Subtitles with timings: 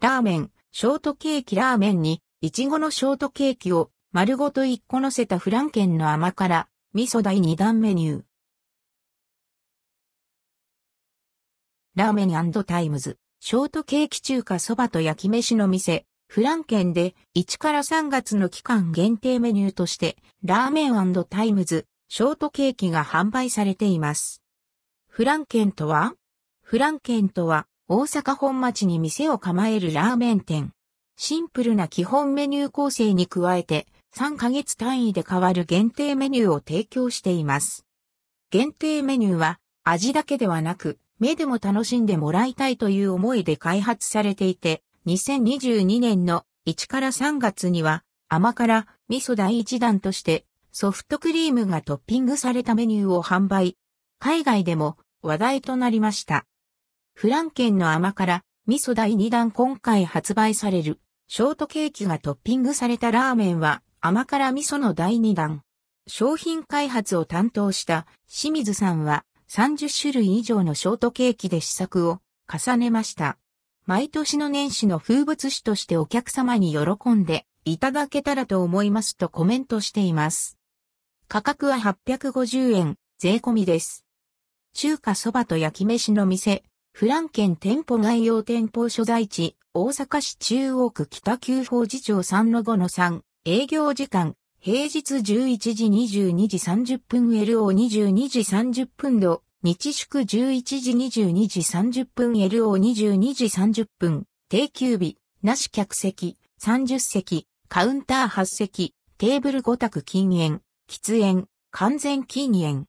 [0.00, 8.22] ラーメン、ショートケーキラーメンに、いちごのショートケーキを丸ごと1個乗せたフランケンの甘辛、味噌第2弾メニュー。
[11.96, 24.44] ラーメンタイムズ、ショートケーキ中華そばと焼き飯の店、フランケンで1から3月の期間限定メニューとして、ラーメンタイムズ、ショートケーキが販売されています。
[25.08, 26.14] フランケンとは？
[26.62, 27.66] フランケンとは？
[27.90, 30.74] 大阪本町に店を構えるラーメン店。
[31.16, 37.86] シンプルな基本メニュー構成に加えて3ヶ月単位で変わる限定メニューを提供しています。
[38.50, 53.78] 限定メニューは味だけではなく目でも楽しんでもらいたいという思いで開発されていて、2022年の1から3月には甘辛味噌第一弾としてソフトクリームがトッピングされたメニューを販売。
[54.18, 56.44] 海外でも話題となりました。
[57.20, 65.62] フランケンの甘辛味噌第2弾今回発売されるショートケーキがトッピングされたラーメンは甘辛味噌の第2弾。
[66.06, 73.36] 商品開発を担当した清水さんは30種類以上のショートケーキで試作を重ねました。
[73.84, 80.56] 毎年の年始の風物詩としてお客様に喜んでいただけたらと思いますとコメントしています。
[81.26, 84.04] 価格は850円、税込みです。
[84.72, 86.62] 中華そばと焼き飯の店、
[86.98, 112.86] フランケン店舗概要店舗所在地、大阪市中央区北九法寺町3の5の3、営業時間、平日11時22時30分 LO22 時30分度、日祝11時22時30分 LO22 時30分、定休日、なし客席、30席、カウンター8席、テーブル5択禁煙、喫煙、完全禁煙。